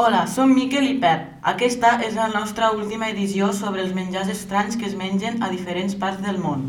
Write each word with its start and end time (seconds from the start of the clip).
Hola, 0.00 0.20
som 0.26 0.48
Miquel 0.56 0.86
i 0.88 0.92
Pep. 0.96 1.26
Aquesta 1.50 1.88
és 2.06 2.14
la 2.16 2.30
nostra 2.32 2.70
última 2.72 3.10
edició 3.12 3.50
sobre 3.52 3.82
els 3.82 3.90
menjars 3.92 4.30
estranys 4.32 4.78
que 4.80 4.86
es 4.88 4.94
mengen 4.96 5.42
a 5.44 5.50
diferents 5.52 5.92
parts 6.04 6.22
del 6.24 6.38
món. 6.40 6.62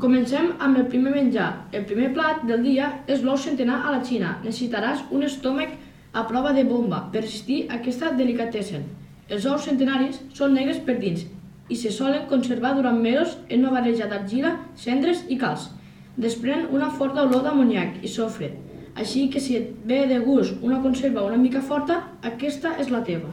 Comencem 0.00 0.46
amb 0.66 0.80
el 0.80 0.86
primer 0.94 1.12
menjar. 1.12 1.48
El 1.76 1.84
primer 1.90 2.08
plat 2.14 2.40
del 2.48 2.64
dia 2.64 2.86
és 3.04 3.20
l'ou 3.26 3.36
centenar 3.42 3.82
a 3.82 3.92
la 3.92 4.00
Xina. 4.08 4.30
Necessitaràs 4.46 5.02
un 5.18 5.26
estómac 5.28 5.74
a 6.14 6.24
prova 6.30 6.54
de 6.56 6.64
bomba 6.70 7.02
per 7.12 7.26
resistir 7.26 7.58
aquesta 7.76 8.14
delicatessen. 8.22 8.88
Els 9.28 9.44
ous 9.52 9.68
centenaris 9.68 10.22
són 10.40 10.56
negres 10.56 10.80
per 10.88 10.96
dins 11.04 11.28
i 11.68 11.76
se 11.82 11.92
solen 11.92 12.24
conservar 12.32 12.72
durant 12.80 13.04
mesos 13.04 13.36
en 13.50 13.60
una 13.60 13.76
barreja 13.76 14.08
d'argila, 14.08 14.56
cendres 14.86 15.26
i 15.28 15.36
calç. 15.44 15.68
Desprenen 16.16 16.70
una 16.72 16.88
forta 16.96 17.28
olor 17.28 17.44
d'amoníac 17.44 18.00
i 18.00 18.16
sofre, 18.16 18.54
així 19.00 19.28
que 19.32 19.40
si 19.40 19.56
et 19.58 19.70
ve 19.90 20.00
de 20.10 20.18
gust 20.24 20.64
una 20.66 20.80
conserva 20.84 21.24
una 21.26 21.38
mica 21.40 21.62
forta, 21.72 22.00
aquesta 22.30 22.74
és 22.82 22.90
la 22.92 23.00
teva. 23.06 23.30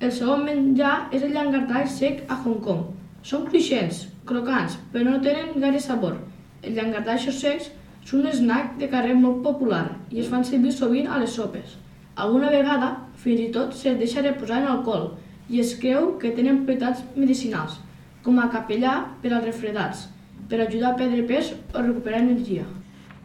El 0.00 0.12
segon 0.16 0.46
menjar 0.46 0.94
és 1.16 1.22
el 1.26 1.34
llangardaix 1.36 1.98
sec 2.00 2.24
a 2.28 2.38
Hong 2.40 2.62
Kong. 2.64 2.86
Són 3.30 3.44
cruixents, 3.50 4.06
crocants, 4.30 4.78
però 4.92 5.10
no 5.10 5.20
tenen 5.26 5.60
gaire 5.60 5.82
sabor. 5.84 6.16
Els 6.62 6.76
llangardaixos 6.76 7.40
secs 7.42 7.68
són 8.08 8.24
un 8.24 8.32
snack 8.32 8.78
de 8.80 8.88
carrer 8.94 9.14
molt 9.18 9.42
popular 9.44 9.84
i 10.10 10.22
es 10.22 10.30
fan 10.32 10.46
servir 10.48 10.72
sovint 10.72 11.08
a 11.08 11.20
les 11.20 11.36
sopes. 11.36 11.76
Alguna 12.16 12.50
vegada, 12.52 12.90
fins 13.22 13.44
i 13.44 13.50
tot, 13.54 13.76
se'ls 13.76 14.00
deixa 14.00 14.24
reposar 14.24 14.62
en 14.62 14.70
alcohol 14.72 15.12
i 15.50 15.60
es 15.60 15.76
creu 15.82 16.14
que 16.22 16.32
tenen 16.36 16.64
propietats 16.64 17.04
medicinals, 17.16 17.78
com 18.24 18.40
a 18.40 18.48
capellà 18.52 18.96
per 19.22 19.34
als 19.34 19.46
refredats, 19.46 20.04
per 20.48 20.60
ajudar 20.64 20.94
a 20.94 20.98
perdre 20.98 21.24
pes 21.28 21.52
o 21.74 21.82
recuperar 21.82 22.24
energia. 22.24 22.66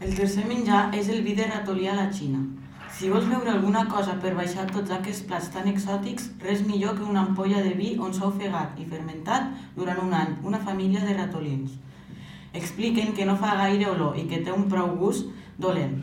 El 0.03 0.11
tercer 0.11 0.43
menjar 0.43 0.89
és 0.91 1.07
el 1.07 1.21
vi 1.23 1.33
de 1.37 1.45
ratolí 1.47 1.85
a 1.87 1.93
la 1.95 2.09
Xina. 2.11 2.41
Si 2.95 3.07
vols 3.09 3.29
veure 3.31 3.51
alguna 3.51 3.85
cosa 3.87 4.17
per 4.19 4.33
baixar 4.35 4.65
tots 4.67 4.91
aquests 4.91 5.23
plats 5.29 5.47
tan 5.53 5.69
exòtics, 5.71 6.25
res 6.43 6.63
millor 6.67 6.97
que 6.97 7.05
una 7.07 7.21
ampolla 7.21 7.61
de 7.63 7.71
vi 7.79 7.93
on 7.95 8.11
s'ha 8.13 8.25
ofegat 8.27 8.73
i 8.83 8.87
fermentat 8.89 9.45
durant 9.77 10.01
un 10.03 10.11
any 10.13 10.33
una 10.43 10.59
família 10.59 10.99
de 11.05 11.13
ratolins. 11.15 11.77
Expliquen 12.51 13.13
que 13.15 13.27
no 13.29 13.37
fa 13.39 13.53
gaire 13.61 13.87
olor 13.91 14.17
i 14.19 14.25
que 14.31 14.41
té 14.43 14.51
un 14.51 14.65
prou 14.73 14.97
gust 14.99 15.29
dolent. 15.65 15.95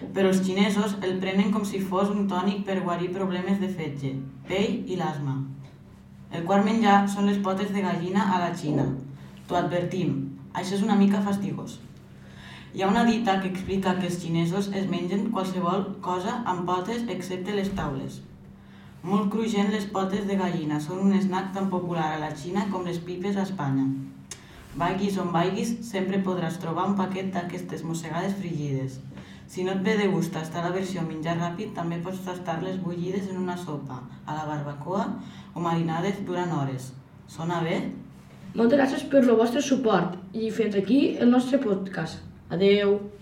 Però 0.00 0.32
els 0.32 0.42
xinesos 0.42 0.96
el 1.06 1.20
prenen 1.22 1.52
com 1.54 1.62
si 1.64 1.78
fos 1.92 2.10
un 2.10 2.26
tònic 2.32 2.64
per 2.66 2.80
guarir 2.80 3.12
problemes 3.14 3.60
de 3.62 3.68
fetge, 3.68 4.10
pell 4.48 4.90
i 4.90 4.96
l'asma. 4.98 5.36
El 6.32 6.42
quart 6.50 6.66
menjar 6.66 7.04
són 7.14 7.30
les 7.30 7.38
potes 7.46 7.70
de 7.70 7.86
gallina 7.86 8.26
a 8.34 8.42
la 8.42 8.50
Xina. 8.58 8.88
T'ho 9.46 9.60
advertim, 9.60 10.18
això 10.52 10.74
és 10.80 10.84
una 10.88 10.98
mica 10.98 11.22
fastigós. 11.22 11.78
Hi 12.72 12.82
ha 12.82 12.88
una 12.88 13.02
dita 13.04 13.40
que 13.42 13.48
explica 13.48 13.96
que 13.98 14.06
els 14.06 14.20
xinesos 14.22 14.68
es 14.80 14.84
mengen 14.90 15.24
qualsevol 15.34 15.80
cosa 16.06 16.36
amb 16.52 16.68
potes 16.68 17.00
excepte 17.14 17.56
les 17.56 17.70
taules. 17.74 18.20
Molt 19.02 19.26
cruixent 19.32 19.72
les 19.72 19.88
potes 19.96 20.28
de 20.28 20.36
gallina 20.38 20.78
són 20.84 21.00
un 21.02 21.16
snack 21.24 21.48
tan 21.56 21.66
popular 21.72 22.04
a 22.12 22.20
la 22.22 22.28
Xina 22.42 22.68
com 22.70 22.86
les 22.86 23.00
pipes 23.08 23.34
a 23.34 23.48
Espanya. 23.48 23.88
Vaiguis 24.78 25.18
on 25.18 25.34
vaiguis, 25.34 25.74
sempre 25.88 26.22
podràs 26.22 26.60
trobar 26.62 26.86
un 26.92 26.94
paquet 27.02 27.34
d'aquestes 27.34 27.82
mossegades 27.88 28.38
frigides. 28.38 29.00
Si 29.50 29.66
no 29.66 29.74
et 29.74 29.82
ve 29.82 29.98
de 29.98 30.06
gust 30.14 30.30
tastar 30.38 30.62
la 30.62 30.70
versió 30.78 31.02
menjar 31.02 31.40
ràpid, 31.42 31.74
també 31.74 31.98
pots 32.06 32.22
tastar-les 32.22 32.78
bullides 32.86 33.26
en 33.34 33.42
una 33.42 33.58
sopa, 33.58 33.98
a 34.26 34.38
la 34.38 34.46
barbacoa 34.46 35.08
o 35.56 35.66
marinades 35.66 36.22
durant 36.22 36.54
hores. 36.60 36.92
Sona 37.26 37.64
bé? 37.66 37.82
Moltes 38.54 38.78
gràcies 38.78 39.06
per 39.10 39.26
el 39.26 39.34
vostre 39.34 39.66
suport 39.74 40.20
i 40.38 40.54
fins 40.54 40.78
aquí 40.78 41.06
el 41.18 41.34
nostre 41.34 41.58
podcast. 41.58 42.29
Adeus! 42.50 43.19